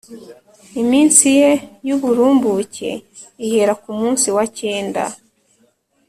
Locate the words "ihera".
3.45-3.73